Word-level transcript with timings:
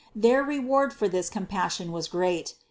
Their 0.15 0.41
reward 0.41 0.93
for 0.95 1.07
this 1.07 1.29
compassion 1.29 1.91
was 1.91 2.07
great. 2.07 2.55